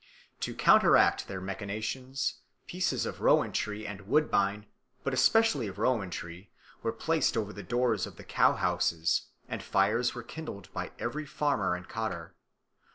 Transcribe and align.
To 0.39 0.55
counteract 0.55 1.27
their 1.27 1.39
machinations, 1.39 2.37
pieces 2.65 3.05
of 3.05 3.21
rowan 3.21 3.51
tree 3.51 3.85
and 3.85 4.01
woodbine, 4.07 4.65
but 5.03 5.13
especially 5.13 5.67
of 5.67 5.77
rowan 5.77 6.09
tree, 6.09 6.49
were 6.81 6.91
placed 6.91 7.37
over 7.37 7.53
the 7.53 7.61
doors 7.61 8.07
of 8.07 8.15
the 8.15 8.23
cow 8.23 8.53
houses, 8.53 9.27
and 9.47 9.61
fires 9.61 10.15
were 10.15 10.23
kindled 10.23 10.73
by 10.73 10.91
every 10.97 11.27
farmer 11.27 11.75
and 11.75 11.87
cottar. 11.87 12.33